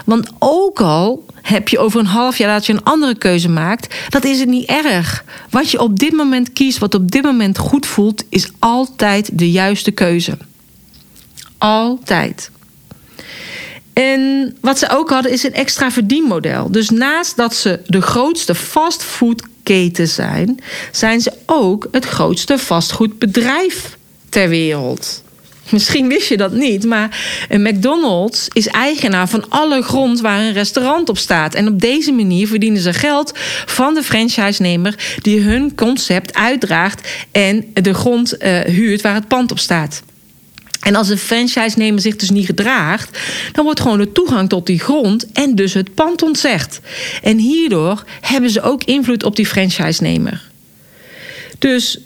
Want 0.05 0.31
ook 0.39 0.81
al 0.81 1.25
heb 1.43 1.69
je 1.69 1.79
over 1.79 2.01
een 2.01 2.07
half 2.07 2.39
jaar 2.39 2.53
dat 2.53 2.67
je 2.67 2.73
een 2.73 2.85
andere 2.85 3.15
keuze 3.15 3.49
maakt, 3.49 3.95
dat 4.09 4.25
is 4.25 4.39
het 4.39 4.49
niet 4.49 4.69
erg. 4.69 5.25
Wat 5.51 5.71
je 5.71 5.81
op 5.81 5.99
dit 5.99 6.13
moment 6.13 6.53
kiest, 6.53 6.79
wat 6.79 6.95
op 6.95 7.11
dit 7.11 7.23
moment 7.23 7.59
goed 7.59 7.87
voelt, 7.87 8.25
is 8.29 8.51
altijd 8.59 9.31
de 9.33 9.51
juiste 9.51 9.91
keuze. 9.91 10.39
Altijd. 11.59 12.51
En 13.93 14.55
wat 14.61 14.79
ze 14.79 14.89
ook 14.91 15.11
hadden 15.11 15.33
is 15.33 15.43
een 15.43 15.55
extra 15.55 15.91
verdienmodel. 15.91 16.71
Dus 16.71 16.91
naast 16.91 17.37
dat 17.37 17.55
ze 17.55 17.81
de 17.87 18.01
grootste 18.01 18.55
fastfoodketen 18.55 20.09
zijn, 20.09 20.59
zijn 20.91 21.21
ze 21.21 21.33
ook 21.47 21.89
het 21.91 22.05
grootste 22.05 22.59
vastgoedbedrijf 22.59 23.97
ter 24.29 24.49
wereld. 24.49 25.23
Misschien 25.71 26.09
wist 26.09 26.29
je 26.29 26.37
dat 26.37 26.53
niet, 26.53 26.85
maar 26.85 27.21
een 27.49 27.63
McDonald's 27.63 28.49
is 28.53 28.67
eigenaar 28.67 29.29
van 29.29 29.45
alle 29.49 29.83
grond 29.83 30.21
waar 30.21 30.41
een 30.41 30.53
restaurant 30.53 31.09
op 31.09 31.19
staat. 31.19 31.55
En 31.55 31.69
op 31.69 31.81
deze 31.81 32.13
manier 32.13 32.47
verdienen 32.47 32.83
ze 32.83 32.93
geld 32.93 33.33
van 33.67 33.95
de 33.95 34.03
franchise-nemer 34.03 35.17
die 35.21 35.41
hun 35.41 35.75
concept 35.75 36.35
uitdraagt 36.35 37.09
en 37.33 37.65
de 37.75 37.95
grond 37.95 38.43
uh, 38.43 38.61
huurt 38.61 39.01
waar 39.01 39.15
het 39.15 39.29
pand 39.29 39.51
op 39.51 39.59
staat. 39.59 40.03
En 40.81 40.95
als 40.95 41.09
een 41.09 41.19
franchise-nemer 41.19 42.01
zich 42.01 42.17
dus 42.17 42.31
niet 42.31 42.47
gedraagt, 42.47 43.19
dan 43.53 43.65
wordt 43.65 43.81
gewoon 43.81 43.99
de 43.99 44.13
toegang 44.13 44.49
tot 44.49 44.67
die 44.67 44.81
grond 44.81 45.33
en 45.33 45.55
dus 45.55 45.75
het 45.75 45.95
pand 45.95 46.23
ontzegd. 46.23 46.81
En 47.23 47.39
hierdoor 47.39 48.05
hebben 48.21 48.51
ze 48.51 48.63
ook 48.63 48.85
invloed 48.85 49.25
op 49.25 49.37
die 49.37 49.47
franchise-nemer. 49.47 50.51
Dus 51.59 51.99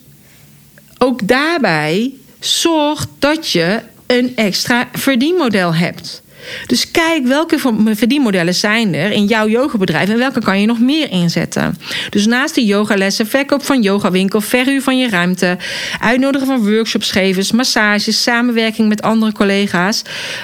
ook 0.98 1.28
daarbij 1.28 2.12
zorg 2.40 3.06
dat 3.18 3.50
je 3.50 3.80
een 4.06 4.32
extra 4.36 4.88
verdienmodel 4.92 5.74
hebt. 5.74 6.24
Dus 6.66 6.90
kijk 6.90 7.26
welke 7.26 7.58
verdienmodellen 7.94 8.54
zijn 8.54 8.94
er 8.94 9.10
in 9.10 9.24
jouw 9.24 9.48
yogabedrijf 9.48 10.08
en 10.08 10.18
welke 10.18 10.40
kan 10.40 10.60
je 10.60 10.66
nog 10.66 10.80
meer 10.80 11.10
inzetten. 11.10 11.78
Dus 12.10 12.26
naast 12.26 12.54
de 12.54 12.64
yogalessen, 12.64 13.26
verkoop 13.26 13.64
van 13.64 13.82
yogawinkel, 13.82 14.40
verhuur 14.40 14.82
van 14.82 14.98
je 14.98 15.08
ruimte, 15.08 15.58
uitnodigen 16.00 16.46
van 16.46 16.70
workshopsgevers, 16.70 17.52
massages, 17.52 18.22
samenwerking 18.22 18.88
met 18.88 19.02
andere 19.02 19.32
collega's 19.32 20.02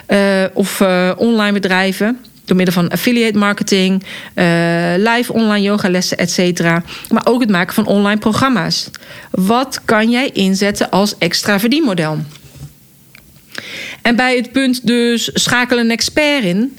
uh, 0.09 0.45
of 0.53 0.81
uh, 0.81 1.11
online 1.17 1.53
bedrijven 1.53 2.19
door 2.45 2.57
middel 2.57 2.75
van 2.75 2.89
affiliate 2.89 3.39
marketing, 3.39 4.03
uh, 4.35 4.45
live 4.97 5.33
online 5.33 5.67
yogalessen, 5.67 6.19
et. 6.19 6.61
Maar 7.09 7.27
ook 7.27 7.41
het 7.41 7.51
maken 7.51 7.75
van 7.75 7.87
online 7.87 8.21
programma's. 8.21 8.91
Wat 9.31 9.81
kan 9.85 10.11
jij 10.11 10.31
inzetten 10.31 10.91
als 10.91 11.19
extra 11.19 11.61
verdienmodel? 11.61 12.19
En 14.03 14.17
bij 14.17 14.37
het 14.37 14.53
punt 14.53 14.87
dus 14.87 15.31
schakelen 15.33 15.85
een 15.85 15.91
expert 15.91 16.45
in, 16.45 16.77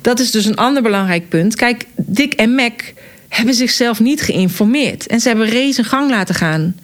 dat 0.00 0.20
is 0.20 0.30
dus 0.30 0.44
een 0.44 0.56
ander 0.56 0.82
belangrijk 0.82 1.28
punt. 1.28 1.56
Kijk, 1.56 1.86
Dick 1.96 2.34
en 2.34 2.54
Mac 2.54 2.82
hebben 3.28 3.54
zichzelf 3.54 4.00
niet 4.00 4.22
geïnformeerd 4.22 5.06
en 5.06 5.20
ze 5.20 5.28
hebben 5.28 5.50
race 5.50 5.84
gang 5.84 6.10
laten 6.10 6.34
gaan. 6.34 6.76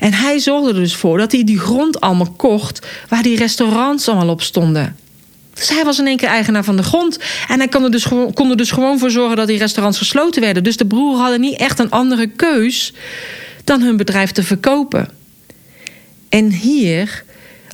En 0.00 0.12
hij 0.12 0.38
zorgde 0.38 0.68
er 0.68 0.74
dus 0.74 0.96
voor 0.96 1.18
dat 1.18 1.32
hij 1.32 1.44
die 1.44 1.58
grond 1.58 2.00
allemaal 2.00 2.32
kocht 2.32 2.86
waar 3.08 3.22
die 3.22 3.36
restaurants 3.36 4.08
allemaal 4.08 4.28
op 4.28 4.42
stonden. 4.42 4.96
Dus 5.54 5.68
hij 5.68 5.84
was 5.84 5.98
in 5.98 6.06
één 6.06 6.16
keer 6.16 6.28
eigenaar 6.28 6.64
van 6.64 6.76
de 6.76 6.82
grond. 6.82 7.18
En 7.48 7.58
hij 7.58 7.68
kon 7.68 7.84
er, 7.84 7.90
dus 7.90 8.04
gewoon, 8.04 8.56
dus 8.56 8.70
gewoon 8.70 8.98
voor 8.98 9.10
zorgen 9.10 9.36
dat 9.36 9.46
die 9.46 9.58
restaurants 9.58 9.98
gesloten 9.98 10.42
werden. 10.42 10.64
Dus 10.64 10.76
de 10.76 10.86
broer 10.86 11.16
hadden 11.16 11.40
niet 11.40 11.58
echt 11.58 11.78
een 11.78 11.90
andere 11.90 12.26
keus 12.26 12.92
dan 13.64 13.82
hun 13.82 13.96
bedrijf 13.96 14.30
te 14.30 14.42
verkopen. 14.42 15.08
En 16.28 16.50
hier, 16.50 17.24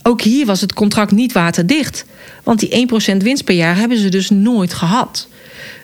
ook 0.02 0.20
hier 0.22 0.46
was 0.46 0.60
het 0.60 0.72
contract 0.72 1.10
niet 1.10 1.32
waterdicht. 1.32 2.04
Want 2.42 2.60
die 2.60 2.88
1% 3.12 3.16
winst 3.16 3.44
per 3.44 3.54
jaar 3.54 3.76
hebben 3.76 3.99
ze 3.99 4.08
dus 4.08 4.30
nooit 4.30 4.72
gehad. 4.72 5.28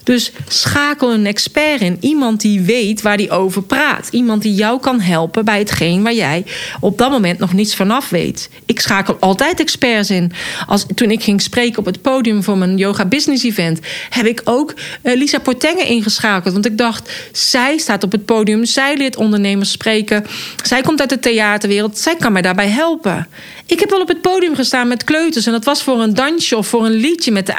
Dus 0.06 0.32
schakel 0.48 1.12
een 1.12 1.26
expert 1.26 1.80
in. 1.80 1.96
Iemand 2.00 2.40
die 2.40 2.60
weet 2.60 3.02
waar 3.02 3.16
die 3.16 3.30
over 3.30 3.62
praat. 3.62 4.08
Iemand 4.10 4.42
die 4.42 4.54
jou 4.54 4.80
kan 4.80 5.00
helpen 5.00 5.44
bij 5.44 5.58
hetgeen 5.58 6.02
waar 6.02 6.14
jij 6.14 6.44
op 6.80 6.98
dat 6.98 7.10
moment 7.10 7.38
nog 7.38 7.52
niets 7.52 7.75
vanaf 7.75 8.08
weet. 8.08 8.48
Ik 8.66 8.80
schakel 8.80 9.16
altijd 9.20 9.60
experts 9.60 10.10
in. 10.10 10.32
Als, 10.66 10.86
toen 10.94 11.10
ik 11.10 11.22
ging 11.22 11.42
spreken 11.42 11.78
op 11.78 11.84
het 11.84 12.02
podium 12.02 12.42
voor 12.42 12.58
mijn 12.58 12.76
yoga 12.76 13.04
business 13.04 13.44
event, 13.44 13.80
heb 14.10 14.26
ik 14.26 14.40
ook 14.44 14.75
uh, 15.02 15.14
Lisa 15.16 15.38
Portenge 15.38 15.84
ingeschakeld. 15.84 16.52
Want 16.52 16.66
ik 16.66 16.78
dacht, 16.78 17.10
zij 17.32 17.78
staat 17.78 18.04
op 18.04 18.12
het 18.12 18.25
podium, 18.25 18.64
zij 18.64 18.96
leert 18.96 19.16
ondernemers 19.16 19.70
spreken. 19.70 20.25
Zij 20.64 20.80
komt 20.80 21.00
uit 21.00 21.10
de 21.10 21.18
theaterwereld, 21.18 21.98
zij 21.98 22.16
kan 22.16 22.32
mij 22.32 22.42
daarbij 22.42 22.68
helpen. 22.68 23.28
Ik 23.66 23.80
heb 23.80 23.90
wel 23.90 24.00
op 24.00 24.08
het 24.08 24.20
podium 24.20 24.54
gestaan 24.54 24.88
met 24.88 25.04
kleuters. 25.04 25.46
En 25.46 25.52
dat 25.52 25.64
was 25.64 25.82
voor 25.82 26.00
een 26.00 26.14
dansje 26.14 26.56
of 26.56 26.66
voor 26.66 26.85
een 26.85 26.94
liedje 26.94 27.32
met 27.32 27.46
de 27.46 27.54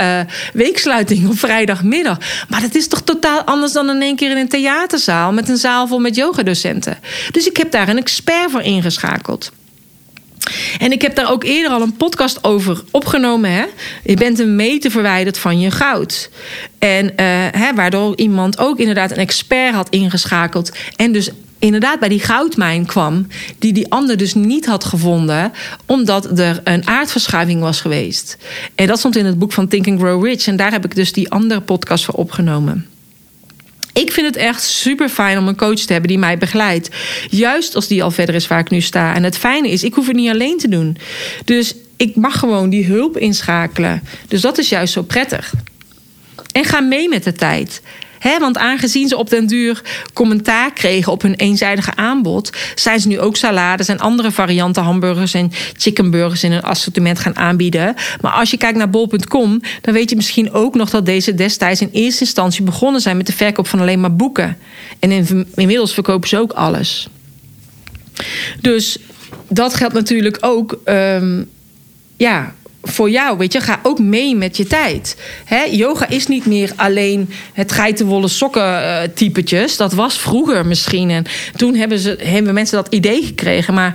uh, 0.00 1.28
op 1.28 1.38
vrijdagmiddag. 1.38 2.18
Maar 2.48 2.60
dat 2.60 2.74
is 2.74 2.88
toch 2.88 3.02
totaal 3.02 3.42
anders 3.42 3.72
dan 3.72 3.90
in 3.90 4.02
één 4.02 4.16
keer 4.16 4.30
in 4.30 4.36
een 4.36 4.48
theaterzaal 4.48 5.32
met 5.32 5.48
een 5.48 5.56
zaal 5.56 5.86
vol 5.86 5.98
met 5.98 6.16
yogadocenten. 6.16 6.98
Dus 7.30 7.46
ik 7.46 7.56
heb 7.56 7.70
daar 7.70 7.88
een 7.88 7.98
expert 7.98 8.50
voor 8.50 8.62
ingeschakeld. 8.62 9.52
En 10.78 10.92
ik 10.92 11.02
heb 11.02 11.14
daar 11.14 11.30
ook 11.30 11.44
eerder 11.44 11.70
al 11.70 11.82
een 11.82 11.96
podcast 11.96 12.44
over 12.44 12.82
opgenomen. 12.90 13.52
Hè? 13.52 13.64
Je 14.04 14.16
bent 14.16 14.38
een 14.38 14.56
meter 14.56 14.90
verwijderd 14.90 15.38
van 15.38 15.60
je 15.60 15.70
goud. 15.70 16.30
En 16.78 17.04
uh, 17.04 17.12
hè, 17.50 17.74
waardoor 17.74 18.16
iemand 18.16 18.58
ook 18.58 18.78
inderdaad 18.78 19.10
een 19.10 19.16
expert 19.16 19.74
had 19.74 19.88
ingeschakeld. 19.88 20.72
En 20.96 21.12
dus 21.12 21.30
inderdaad 21.58 21.98
bij 21.98 22.08
die 22.08 22.20
goudmijn 22.20 22.86
kwam, 22.86 23.26
die 23.58 23.72
die 23.72 23.90
ander 23.90 24.16
dus 24.16 24.34
niet 24.34 24.66
had 24.66 24.84
gevonden, 24.84 25.52
omdat 25.86 26.38
er 26.38 26.60
een 26.64 26.86
aardverschuiving 26.86 27.60
was 27.60 27.80
geweest. 27.80 28.36
En 28.74 28.86
dat 28.86 28.98
stond 28.98 29.16
in 29.16 29.26
het 29.26 29.38
boek 29.38 29.52
van 29.52 29.68
Think 29.68 29.86
and 29.86 30.00
Grow 30.00 30.24
Rich. 30.24 30.46
En 30.46 30.56
daar 30.56 30.72
heb 30.72 30.84
ik 30.84 30.94
dus 30.94 31.12
die 31.12 31.30
andere 31.30 31.60
podcast 31.60 32.04
voor 32.04 32.14
opgenomen. 32.14 32.91
Ik 33.92 34.12
vind 34.12 34.26
het 34.26 34.36
echt 34.36 34.62
super 34.62 35.08
fijn 35.08 35.38
om 35.38 35.48
een 35.48 35.56
coach 35.56 35.78
te 35.78 35.92
hebben 35.92 36.10
die 36.10 36.18
mij 36.18 36.38
begeleidt. 36.38 36.90
Juist 37.30 37.74
als 37.74 37.86
die 37.86 38.02
al 38.02 38.10
verder 38.10 38.34
is 38.34 38.46
waar 38.46 38.58
ik 38.58 38.70
nu 38.70 38.80
sta. 38.80 39.14
En 39.14 39.22
het 39.22 39.38
fijne 39.38 39.68
is, 39.68 39.84
ik 39.84 39.94
hoef 39.94 40.06
het 40.06 40.16
niet 40.16 40.30
alleen 40.30 40.58
te 40.58 40.68
doen. 40.68 40.96
Dus 41.44 41.74
ik 41.96 42.16
mag 42.16 42.38
gewoon 42.38 42.70
die 42.70 42.86
hulp 42.86 43.18
inschakelen. 43.18 44.02
Dus 44.28 44.40
dat 44.40 44.58
is 44.58 44.68
juist 44.68 44.92
zo 44.92 45.02
prettig. 45.02 45.52
En 46.52 46.64
ga 46.64 46.80
mee 46.80 47.08
met 47.08 47.24
de 47.24 47.32
tijd 47.32 47.82
want 48.22 48.58
aangezien 48.58 49.08
ze 49.08 49.16
op 49.16 49.30
den 49.30 49.46
duur 49.46 49.82
commentaar 50.12 50.72
kregen 50.72 51.12
op 51.12 51.22
hun 51.22 51.34
eenzijdige 51.34 51.94
aanbod, 51.94 52.50
zijn 52.74 53.00
ze 53.00 53.08
nu 53.08 53.20
ook 53.20 53.36
salades 53.36 53.88
en 53.88 53.98
andere 53.98 54.30
varianten 54.30 54.82
hamburgers 54.82 55.34
en 55.34 55.52
chickenburgers 55.76 56.44
in 56.44 56.52
hun 56.52 56.62
assortiment 56.62 57.18
gaan 57.18 57.36
aanbieden. 57.36 57.94
Maar 58.20 58.32
als 58.32 58.50
je 58.50 58.56
kijkt 58.56 58.78
naar 58.78 58.90
bol.com, 58.90 59.60
dan 59.80 59.94
weet 59.94 60.10
je 60.10 60.16
misschien 60.16 60.52
ook 60.52 60.74
nog 60.74 60.90
dat 60.90 61.06
deze 61.06 61.34
destijds 61.34 61.80
in 61.80 61.90
eerste 61.92 62.24
instantie 62.24 62.64
begonnen 62.64 63.00
zijn 63.00 63.16
met 63.16 63.26
de 63.26 63.32
verkoop 63.32 63.66
van 63.66 63.80
alleen 63.80 64.00
maar 64.00 64.16
boeken. 64.16 64.58
En 64.98 65.26
inmiddels 65.54 65.94
verkopen 65.94 66.28
ze 66.28 66.38
ook 66.38 66.52
alles. 66.52 67.08
Dus 68.60 68.98
dat 69.48 69.74
geldt 69.74 69.94
natuurlijk 69.94 70.38
ook. 70.40 70.78
Um, 70.84 71.50
ja, 72.16 72.54
voor 72.82 73.10
jou, 73.10 73.38
weet 73.38 73.52
je, 73.52 73.60
ga 73.60 73.80
ook 73.82 73.98
mee 73.98 74.36
met 74.36 74.56
je 74.56 74.66
tijd. 74.66 75.16
Yoga 75.70 76.08
is 76.08 76.26
niet 76.26 76.46
meer 76.46 76.72
alleen 76.76 77.30
het 77.52 77.72
geitenwolle 77.72 78.28
sokken 78.28 78.62
uh, 78.62 79.00
typetjes. 79.14 79.76
Dat 79.76 79.92
was 79.92 80.18
vroeger 80.18 80.66
misschien. 80.66 81.10
En 81.10 81.24
toen 81.56 81.74
hebben, 81.74 81.98
ze, 81.98 82.18
hebben 82.22 82.54
mensen 82.54 82.76
dat 82.76 82.94
idee 82.94 83.22
gekregen. 83.22 83.74
Maar 83.74 83.94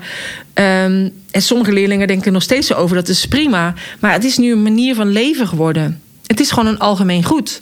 um, 0.53 1.13
en 1.31 1.41
sommige 1.41 1.71
leerlingen 1.71 2.07
denken 2.07 2.33
nog 2.33 2.43
steeds 2.43 2.73
over. 2.73 2.95
Dat 2.95 3.07
is 3.07 3.25
prima. 3.25 3.73
Maar 3.99 4.11
het 4.11 4.23
is 4.23 4.37
nu 4.37 4.51
een 4.51 4.63
manier 4.63 4.95
van 4.95 5.11
leven 5.11 5.47
geworden. 5.47 6.01
Het 6.25 6.39
is 6.39 6.51
gewoon 6.51 6.67
een 6.67 6.79
algemeen 6.79 7.23
goed. 7.23 7.61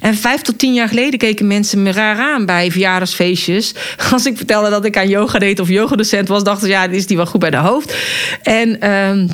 En 0.00 0.14
vijf 0.14 0.40
tot 0.40 0.58
tien 0.58 0.74
jaar 0.74 0.88
geleden 0.88 1.18
keken 1.18 1.46
mensen 1.46 1.82
me 1.82 1.92
raar 1.92 2.18
aan 2.18 2.46
bij 2.46 2.70
verjaardagsfeestjes. 2.70 3.74
Als 4.12 4.26
ik 4.26 4.36
vertelde 4.36 4.70
dat 4.70 4.84
ik 4.84 4.96
aan 4.96 5.08
yoga 5.08 5.38
deed 5.38 5.60
of 5.60 5.68
yogadocent 5.68 6.28
was, 6.28 6.44
dachten 6.44 6.66
ze 6.66 6.72
ja, 6.72 6.88
is 6.88 7.06
die 7.06 7.16
wel 7.16 7.26
goed 7.26 7.40
bij 7.40 7.50
de 7.50 7.56
hoofd. 7.56 7.96
En 8.42 8.90
um, 8.90 9.28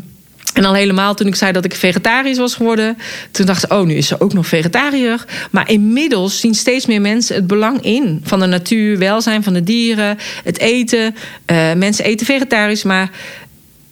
en 0.55 0.65
al 0.65 0.75
helemaal 0.75 1.15
toen 1.15 1.27
ik 1.27 1.35
zei 1.35 1.53
dat 1.53 1.65
ik 1.65 1.75
vegetarisch 1.75 2.39
was 2.39 2.55
geworden. 2.55 2.99
Toen 3.31 3.47
dacht 3.47 3.65
ik, 3.65 3.73
oh, 3.73 3.87
nu 3.87 3.95
is 3.95 4.07
ze 4.07 4.21
ook 4.21 4.33
nog 4.33 4.47
vegetariër. 4.47 5.25
Maar 5.51 5.71
inmiddels 5.71 6.41
zien 6.41 6.55
steeds 6.55 6.87
meer 6.87 7.01
mensen 7.01 7.35
het 7.35 7.47
belang 7.47 7.83
in. 7.85 8.21
Van 8.25 8.41
de 8.41 8.47
natuur, 8.47 8.99
welzijn 8.99 9.43
van 9.43 9.53
de 9.53 9.63
dieren, 9.63 10.19
het 10.45 10.59
eten. 10.59 11.15
Uh, 11.47 11.73
mensen 11.73 12.05
eten 12.05 12.27
vegetarisch, 12.27 12.83
maar... 12.83 13.11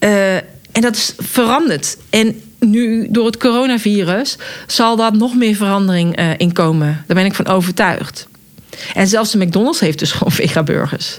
Uh, 0.01 0.35
en 0.73 0.81
dat 0.85 0.97
is 0.97 1.15
veranderd. 1.19 1.97
En 2.11 2.43
nu, 2.59 3.07
door 3.11 3.27
het 3.27 3.37
coronavirus, 3.37 4.37
zal 4.67 4.97
daar 4.97 5.17
nog 5.17 5.35
meer 5.35 5.55
verandering 5.55 6.19
uh, 6.19 6.31
in 6.37 6.53
komen. 6.53 7.05
Daar 7.07 7.17
ben 7.17 7.27
ik 7.27 7.35
van 7.35 7.47
overtuigd. 7.47 8.29
En 8.95 9.09
zelfs 9.09 9.31
de 9.31 9.39
McDonald's 9.39 9.81
heeft 9.81 9.99
dus 9.99 10.13
gewoon 10.13 10.33
vegaburgers. 10.47 11.19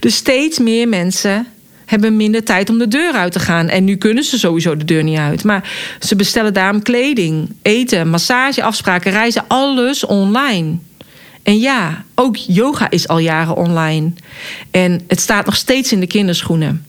Dus 0.00 0.16
steeds 0.16 0.58
meer 0.58 0.88
mensen 0.88 1.46
hebben 1.86 2.16
minder 2.16 2.44
tijd 2.44 2.70
om 2.70 2.78
de 2.78 2.88
deur 2.88 3.12
uit 3.12 3.32
te 3.32 3.40
gaan. 3.40 3.68
En 3.68 3.84
nu 3.84 3.96
kunnen 3.96 4.24
ze 4.24 4.38
sowieso 4.38 4.76
de 4.76 4.84
deur 4.84 5.02
niet 5.02 5.18
uit. 5.18 5.44
Maar 5.44 5.70
ze 6.00 6.16
bestellen 6.16 6.54
daarom 6.54 6.82
kleding, 6.82 7.54
eten, 7.62 8.08
massage, 8.08 8.62
afspraken, 8.62 9.10
reizen, 9.10 9.44
alles 9.48 10.04
online. 10.04 10.76
En 11.42 11.58
ja, 11.58 12.04
ook 12.14 12.36
yoga 12.36 12.90
is 12.90 13.08
al 13.08 13.18
jaren 13.18 13.56
online. 13.56 14.12
En 14.70 15.00
het 15.08 15.20
staat 15.20 15.46
nog 15.46 15.56
steeds 15.56 15.92
in 15.92 16.00
de 16.00 16.06
kinderschoenen. 16.06 16.86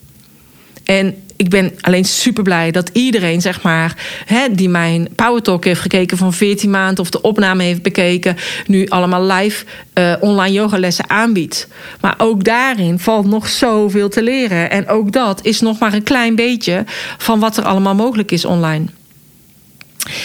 En 0.84 1.14
ik 1.38 1.48
ben 1.48 1.72
alleen 1.80 2.04
super 2.04 2.42
blij 2.42 2.70
dat 2.70 2.90
iedereen, 2.92 3.40
zeg 3.40 3.62
maar, 3.62 3.96
hè, 4.26 4.54
die 4.54 4.68
mijn 4.68 5.08
Power 5.14 5.42
Talk 5.42 5.64
heeft 5.64 5.80
gekeken 5.80 6.16
van 6.16 6.32
14 6.32 6.70
maanden 6.70 7.04
of 7.04 7.10
de 7.10 7.20
opname 7.20 7.62
heeft 7.62 7.82
bekeken, 7.82 8.36
nu 8.66 8.88
allemaal 8.88 9.22
live 9.22 9.64
uh, 9.94 10.14
online 10.20 10.52
yogalessen 10.52 11.10
aanbiedt. 11.10 11.68
Maar 12.00 12.14
ook 12.18 12.44
daarin 12.44 12.98
valt 12.98 13.26
nog 13.26 13.48
zoveel 13.48 14.08
te 14.08 14.22
leren. 14.22 14.70
En 14.70 14.88
ook 14.88 15.12
dat 15.12 15.44
is 15.44 15.60
nog 15.60 15.78
maar 15.78 15.92
een 15.92 16.02
klein 16.02 16.34
beetje 16.34 16.84
van 17.18 17.40
wat 17.40 17.56
er 17.56 17.64
allemaal 17.64 17.94
mogelijk 17.94 18.30
is 18.30 18.44
online. 18.44 18.86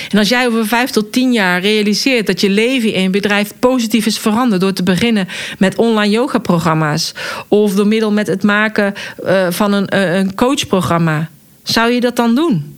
En 0.10 0.17
als 0.17 0.30
jij 0.30 0.48
over 0.48 0.67
vijf 0.67 0.89
tot 0.89 1.12
tien 1.12 1.32
jaar 1.34 1.62
realiseert 1.62 2.28
dat 2.28 2.41
je 2.41 2.50
leven 2.50 2.93
in 2.93 3.02
je 3.02 3.10
bedrijf 3.10 3.52
positief 3.60 4.06
is 4.06 4.19
veranderd 4.19 4.62
door 4.62 4.74
te 4.74 4.84
beginnen 4.84 5.28
met 5.58 5.76
online 5.76 6.13
yoga-programma's 6.13 7.13
of 7.48 7.74
door 7.74 7.88
middel 7.88 8.12
met 8.12 8.28
het 8.28 8.43
maken 8.43 8.93
uh, 9.24 9.48
van 9.50 9.74
een, 9.74 9.89
uh, 9.93 10.15
een 10.15 10.36
coachprogramma, 10.36 11.30
zou 11.63 11.91
je 11.91 12.00
dat 12.00 12.15
dan 12.15 12.36
doen? 12.36 12.78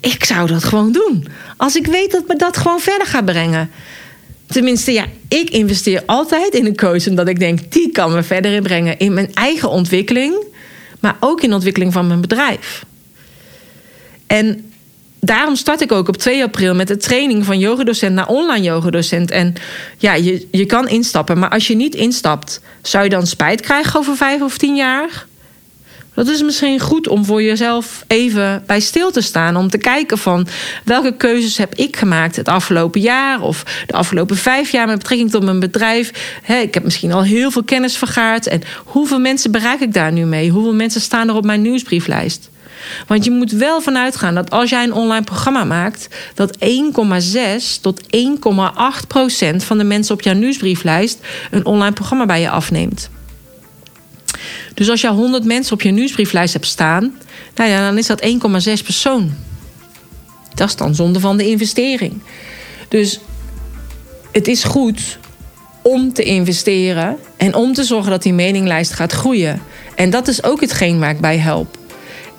Ik 0.00 0.24
zou 0.24 0.46
dat 0.46 0.64
gewoon 0.64 0.92
doen. 0.92 1.26
Als 1.56 1.76
ik 1.76 1.86
weet 1.86 2.10
dat 2.10 2.26
me 2.26 2.36
dat 2.36 2.56
gewoon 2.56 2.80
verder 2.80 3.06
gaat 3.06 3.24
brengen. 3.24 3.70
Tenminste, 4.46 4.92
ja, 4.92 5.04
ik 5.28 5.50
investeer 5.50 6.02
altijd 6.06 6.54
in 6.54 6.66
een 6.66 6.76
coach 6.76 7.08
omdat 7.08 7.28
ik 7.28 7.38
denk 7.38 7.72
die 7.72 7.90
kan 7.90 8.12
me 8.12 8.22
verder 8.22 8.52
inbrengen 8.52 8.98
in 8.98 9.14
mijn 9.14 9.34
eigen 9.34 9.70
ontwikkeling, 9.70 10.44
maar 11.00 11.16
ook 11.20 11.42
in 11.42 11.48
de 11.48 11.54
ontwikkeling 11.54 11.92
van 11.92 12.06
mijn 12.06 12.20
bedrijf. 12.20 12.84
En 14.26 14.71
daarom 15.24 15.56
start 15.56 15.80
ik 15.80 15.92
ook 15.92 16.08
op 16.08 16.16
2 16.16 16.42
april 16.42 16.74
met 16.74 16.88
de 16.88 16.96
training 16.96 17.44
van 17.44 17.58
yogadocent 17.58 18.14
naar 18.14 18.28
online 18.28 18.64
yogadocent. 18.64 19.30
En 19.30 19.54
ja, 19.98 20.14
je, 20.14 20.48
je 20.50 20.66
kan 20.66 20.88
instappen, 20.88 21.38
maar 21.38 21.50
als 21.50 21.66
je 21.66 21.74
niet 21.74 21.94
instapt, 21.94 22.60
zou 22.82 23.04
je 23.04 23.10
dan 23.10 23.26
spijt 23.26 23.60
krijgen 23.60 23.98
over 23.98 24.16
vijf 24.16 24.40
of 24.40 24.58
tien 24.58 24.76
jaar? 24.76 25.26
Dat 26.14 26.28
is 26.28 26.42
misschien 26.42 26.80
goed 26.80 27.08
om 27.08 27.24
voor 27.24 27.42
jezelf 27.42 28.04
even 28.06 28.62
bij 28.66 28.80
stil 28.80 29.10
te 29.10 29.20
staan. 29.20 29.56
Om 29.56 29.68
te 29.68 29.78
kijken 29.78 30.18
van 30.18 30.46
welke 30.84 31.16
keuzes 31.16 31.56
heb 31.56 31.74
ik 31.74 31.96
gemaakt 31.96 32.36
het 32.36 32.48
afgelopen 32.48 33.00
jaar 33.00 33.40
of 33.40 33.62
de 33.86 33.92
afgelopen 33.92 34.36
vijf 34.36 34.70
jaar 34.72 34.86
met 34.86 34.98
betrekking 34.98 35.30
tot 35.30 35.44
mijn 35.44 35.60
bedrijf. 35.60 36.38
ik 36.62 36.74
heb 36.74 36.84
misschien 36.84 37.12
al 37.12 37.22
heel 37.22 37.50
veel 37.50 37.64
kennis 37.64 37.96
vergaard. 37.96 38.46
En 38.46 38.62
hoeveel 38.84 39.18
mensen 39.18 39.50
bereik 39.50 39.80
ik 39.80 39.92
daar 39.92 40.12
nu 40.12 40.24
mee? 40.24 40.50
Hoeveel 40.50 40.74
mensen 40.74 41.00
staan 41.00 41.28
er 41.28 41.34
op 41.34 41.44
mijn 41.44 41.62
nieuwsbrieflijst? 41.62 42.50
Want 43.06 43.24
je 43.24 43.30
moet 43.30 43.50
wel 43.50 43.80
vanuit 43.80 44.16
gaan 44.16 44.34
dat 44.34 44.50
als 44.50 44.70
jij 44.70 44.82
een 44.84 44.92
online 44.92 45.24
programma 45.24 45.64
maakt, 45.64 46.08
dat 46.34 46.58
1,6 46.58 47.80
tot 47.80 48.02
1,8 48.02 49.06
procent 49.08 49.64
van 49.64 49.78
de 49.78 49.84
mensen 49.84 50.14
op 50.14 50.22
jouw 50.22 50.34
nieuwsbrieflijst 50.34 51.18
een 51.50 51.66
online 51.66 51.92
programma 51.92 52.26
bij 52.26 52.40
je 52.40 52.50
afneemt. 52.50 53.10
Dus 54.74 54.90
als 54.90 55.00
je 55.00 55.08
100 55.08 55.44
mensen 55.44 55.72
op 55.72 55.82
je 55.82 55.90
nieuwsbrieflijst 55.90 56.52
hebt 56.52 56.66
staan, 56.66 57.14
nou 57.54 57.70
ja, 57.70 57.86
dan 57.88 57.98
is 57.98 58.06
dat 58.06 58.24
1,6 58.24 58.28
persoon. 58.84 59.32
Dat 60.54 60.68
is 60.68 60.76
dan 60.76 60.94
zonde 60.94 61.20
van 61.20 61.36
de 61.36 61.48
investering. 61.48 62.22
Dus 62.88 63.20
het 64.32 64.48
is 64.48 64.64
goed 64.64 65.18
om 65.82 66.12
te 66.12 66.22
investeren 66.22 67.18
en 67.36 67.54
om 67.54 67.72
te 67.72 67.84
zorgen 67.84 68.10
dat 68.10 68.22
die 68.22 68.32
meninglijst 68.32 68.92
gaat 68.92 69.12
groeien. 69.12 69.62
En 69.94 70.10
dat 70.10 70.28
is 70.28 70.44
ook 70.44 70.60
hetgeen 70.60 70.98
waar 70.98 71.10
ik 71.10 71.20
bij 71.20 71.38
help. 71.38 71.78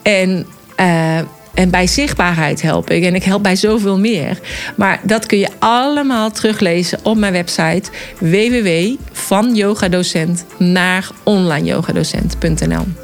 En, 0.04 0.46
uh, 0.80 1.18
en 1.54 1.70
bij 1.70 1.86
zichtbaarheid 1.86 2.62
help 2.62 2.90
ik. 2.90 3.04
En 3.04 3.14
ik 3.14 3.24
help 3.24 3.42
bij 3.42 3.56
zoveel 3.56 3.98
meer. 3.98 4.38
Maar 4.76 5.00
dat 5.02 5.26
kun 5.26 5.38
je 5.38 5.48
allemaal 5.58 6.30
teruglezen 6.30 6.98
op 7.02 7.16
mijn 7.16 7.32
website 7.32 7.90
www.vanyogadocent 8.18 10.44
naar 10.58 11.08
onlineyogadocent.nl. 11.22 13.03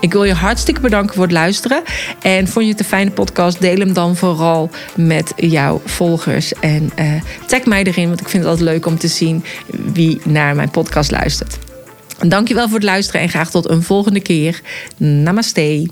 Ik 0.06 0.14
wil 0.14 0.24
je 0.24 0.34
hartstikke 0.34 0.82
bedanken 0.82 1.16
voor 1.16 1.24
het 1.24 1.32
luisteren. 1.32 1.84
En 2.22 2.48
vond 2.48 2.66
je 2.66 2.72
het 2.72 2.80
een 2.80 2.86
fijne 2.86 3.12
podcast? 3.12 3.62
Deel 3.62 3.78
hem 3.78 3.94
dan 3.94 4.16
vooral 4.16 4.70
met 4.96 5.34
jouw 5.36 5.82
volgers. 5.86 6.54
En 6.54 6.92
uh, 7.00 7.14
tag 7.46 7.66
mij 7.66 7.84
erin, 7.84 8.08
want 8.08 8.22
ik 8.22 8.30
vind 8.30 8.44
het 8.44 8.52
altijd 8.52 8.70
leuk 8.70 8.86
om 8.86 8.98
te 8.98 9.08
zien 9.08 9.44
wie 9.94 10.22
naar 10.24 10.56
mijn 10.56 10.70
podcast 10.70 11.12
luistert. 11.12 11.58
Dankjewel 12.28 12.66
voor 12.66 12.76
het 12.76 12.84
luisteren 12.84 13.22
en 13.22 13.30
graag 13.30 13.50
tot 13.50 13.70
een 13.70 13.84
volgende 13.84 14.22
keer. 14.22 14.62
Namaste. 14.98 15.90